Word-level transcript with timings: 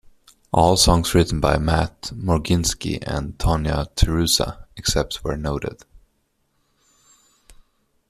All 0.51 0.77
songs 0.77 1.13
written 1.13 1.39
by 1.39 1.59
Matt 1.59 2.09
Morginsky 2.15 3.03
and 3.05 3.37
Tony 3.37 3.69
Terusa, 3.69 4.65
except 4.75 5.17
where 5.17 5.37
noted. 5.37 5.83